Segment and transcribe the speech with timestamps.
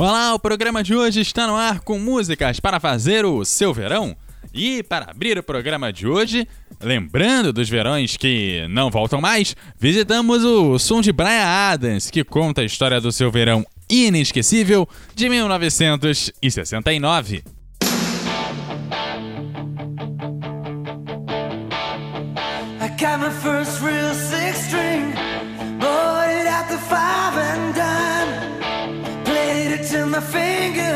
[0.04, 4.16] Olá, o programa de hoje está no ar com músicas para fazer o seu verão.
[4.52, 6.44] E para abrir o programa de hoje,
[6.80, 12.62] lembrando dos verões que não voltam mais, visitamos o som de Brian Adams, que conta
[12.62, 17.44] a história do seu verão inesquecível de 1969.
[22.80, 25.12] I got my first real six string,
[26.48, 27.21] at the five
[30.76, 30.91] it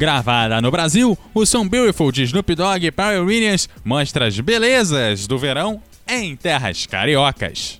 [0.00, 5.26] Gravada no Brasil, o som Beautiful de Snoop Dogg e Pharrell Williams mostra as belezas
[5.26, 7.79] do verão em terras cariocas.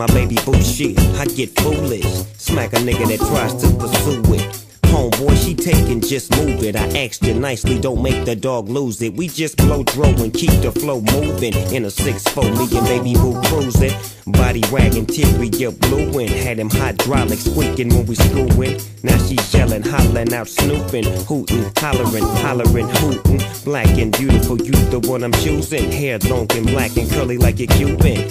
[0.00, 2.06] My baby boo shit, I get foolish.
[2.38, 4.66] Smack a nigga that tries to pursue it.
[4.84, 6.74] Homeboy, she taking, just move it.
[6.74, 9.12] I asked you nicely, don't make the dog lose it.
[9.12, 11.52] We just blow dro and keep the flow moving.
[11.74, 13.92] In a 6-4, me and baby boo cruising.
[14.26, 16.28] Body wagging, teary, you blueing.
[16.28, 18.80] Had him hydraulics squeaking when we screwing.
[19.02, 23.42] Now she yelling, hollering out, snooping, hooting, hollering, hollering, hooting.
[23.66, 25.92] Black and beautiful, you the one I'm choosing.
[25.92, 28.30] Hair long and black and curly like a Cuban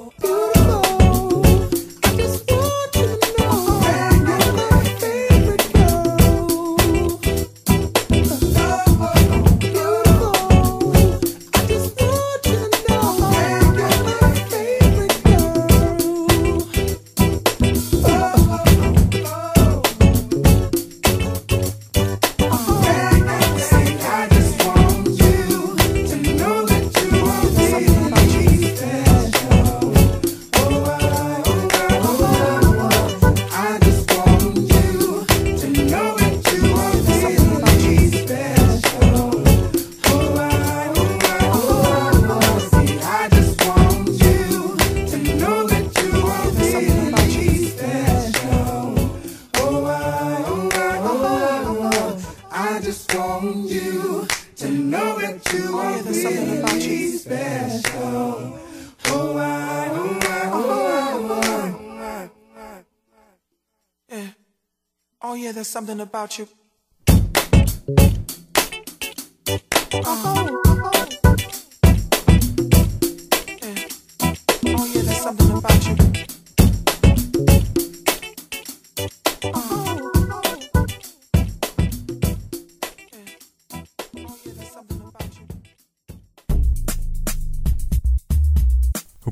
[65.63, 66.47] something about you.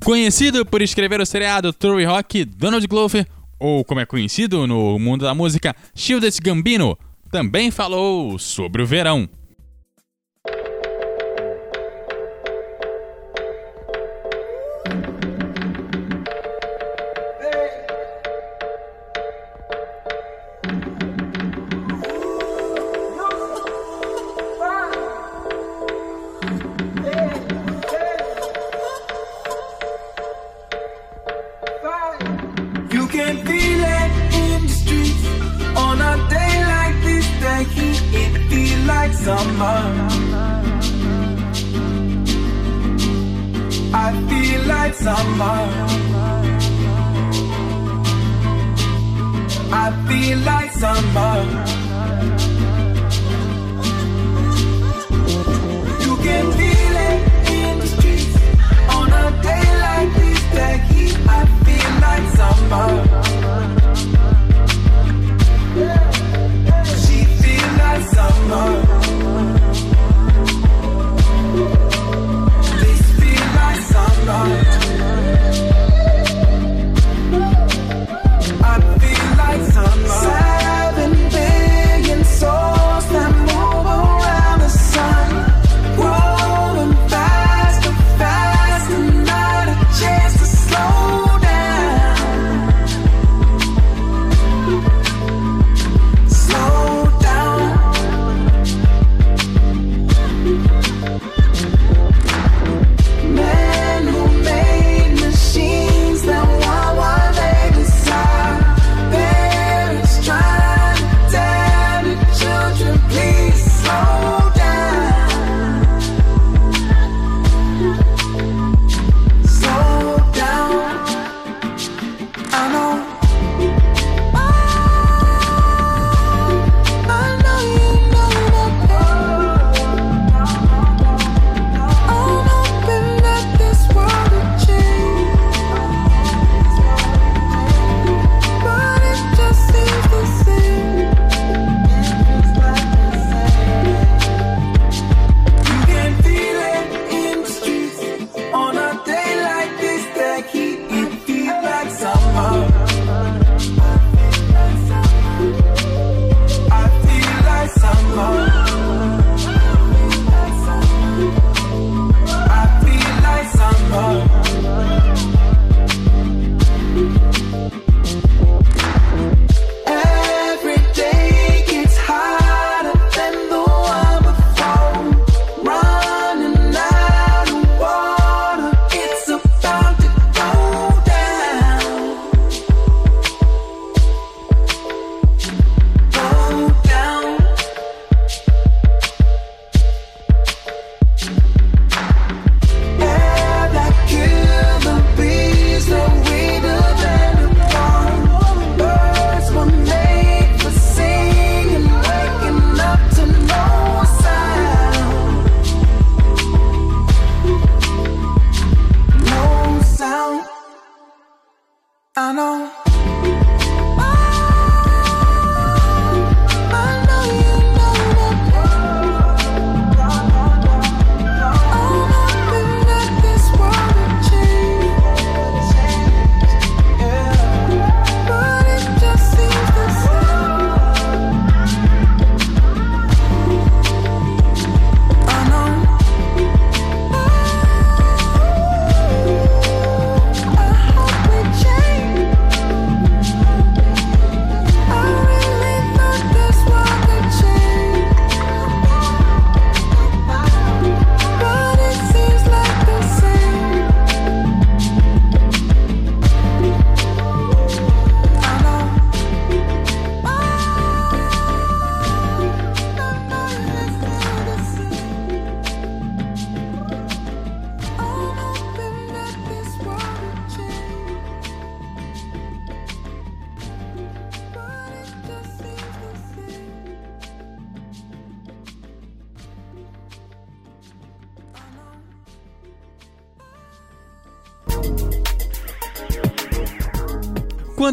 [0.04, 3.28] Conhecido por escrever o seriado True Rock, Donald Glover
[3.60, 6.98] ou como é conhecido no mundo da música, Childish Gambino,
[7.32, 9.30] também falou sobre o verão.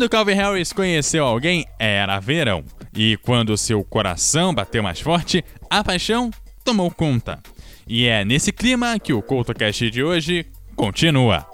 [0.07, 2.63] Quando Calvin Harris conheceu alguém, era verão.
[2.95, 6.31] E quando seu coração bateu mais forte, a paixão
[6.65, 7.41] tomou conta.
[7.89, 10.47] E é nesse clima que o CultoCast de hoje
[10.77, 11.45] continua.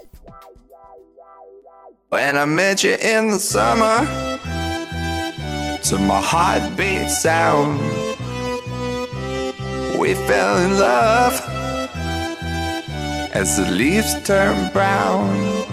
[2.11, 4.07] When I met you in the summer
[5.89, 7.79] To my heartbeat sound
[9.97, 11.41] We fell in love
[13.33, 15.72] As the leaves turn brown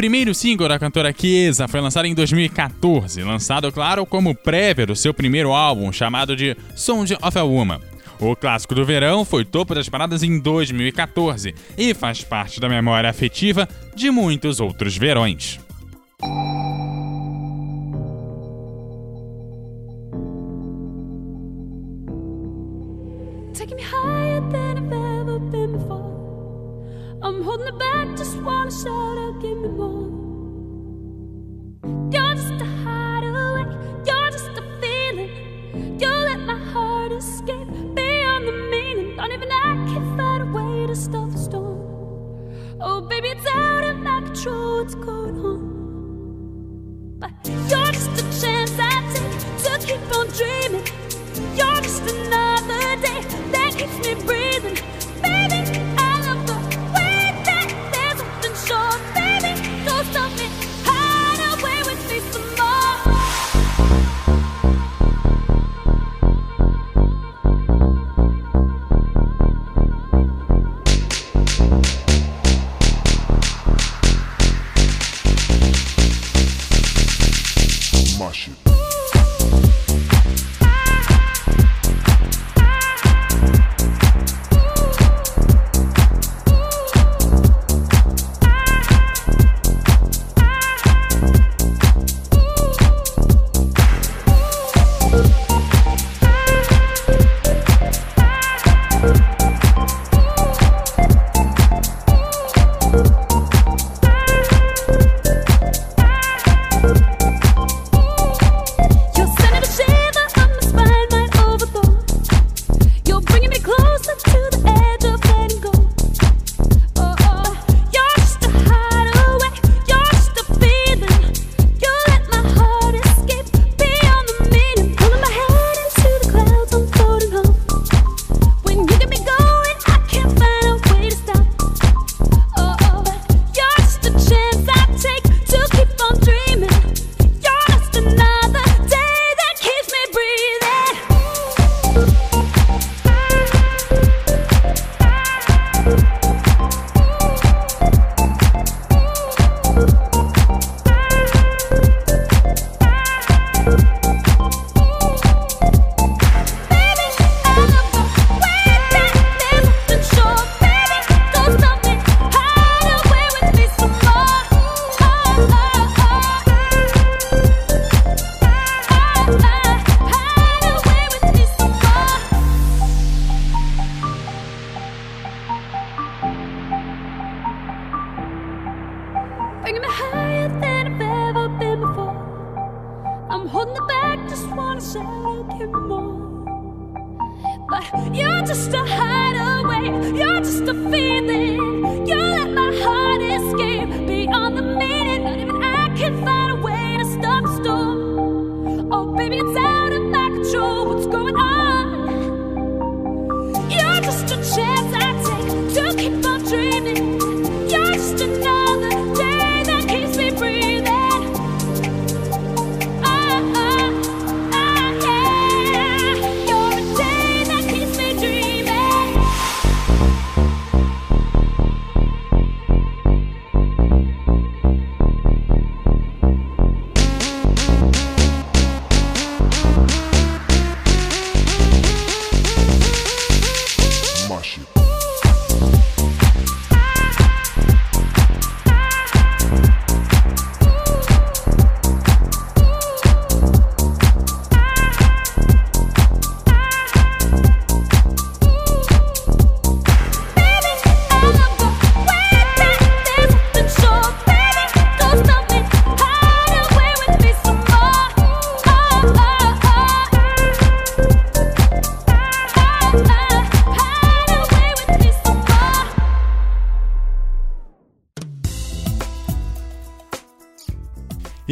[0.00, 5.12] Primeiro single da cantora Kiesa foi lançado em 2014, lançado, claro, como prévia do seu
[5.12, 7.82] primeiro álbum, chamado de Sound of a Woman.
[8.18, 13.10] O clássico do verão foi topo das paradas em 2014 e faz parte da memória
[13.10, 15.60] afetiva de muitos outros verões.
[28.20, 30.10] Just wanna shout out, give me more.
[32.12, 33.64] You're just a hideaway,
[34.06, 35.98] you're just a feeling.
[35.98, 39.16] You let my heart escape beyond the meaning.
[39.16, 40.19] Don't even I can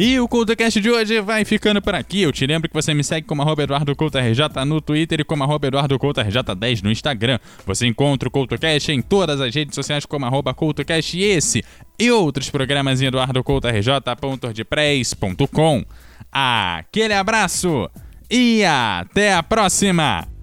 [0.01, 2.21] E o CultoCast de hoje vai ficando por aqui.
[2.21, 5.43] Eu te lembro que você me segue como arroba Eduardo RJ no Twitter e como
[5.43, 7.37] arroba Eduardo Couto RJ10 no Instagram.
[7.65, 11.65] Você encontra o CultoCast em todas as redes sociais como arroba CultoCast e esse
[11.99, 15.83] e outros programas em eduardocoutorj.wordpress.com.
[16.31, 17.89] Aquele abraço
[18.31, 20.38] e até a próxima!